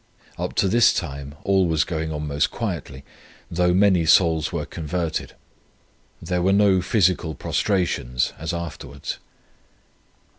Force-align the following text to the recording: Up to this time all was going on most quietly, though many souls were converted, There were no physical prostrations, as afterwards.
Up 0.35 0.55
to 0.55 0.67
this 0.67 0.95
time 0.95 1.35
all 1.43 1.67
was 1.67 1.83
going 1.83 2.11
on 2.11 2.25
most 2.25 2.49
quietly, 2.49 3.03
though 3.51 3.71
many 3.71 4.03
souls 4.03 4.51
were 4.51 4.65
converted, 4.65 5.35
There 6.19 6.41
were 6.41 6.51
no 6.53 6.81
physical 6.81 7.35
prostrations, 7.35 8.33
as 8.39 8.51
afterwards. 8.51 9.19